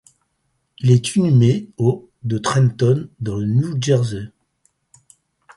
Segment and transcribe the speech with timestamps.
[0.79, 4.31] Il est inhumé au de Trenton, dans le New Jersey.